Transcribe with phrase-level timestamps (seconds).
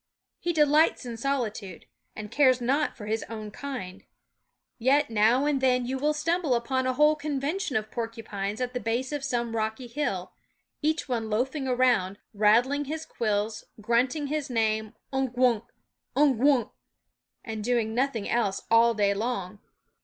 [0.39, 4.03] He delights in soli tude, and cares not for his own kind;
[4.79, 8.79] yet now and then you will stumble upon a whole convention of porcupines at the
[8.79, 10.31] base of some rocky hill,
[10.81, 15.65] each one loafing around, rattling his quills, grunting his name Unk Wunk!
[16.15, 16.71] Unk Wunk!
[17.45, 19.59] and doing nothing else all day long.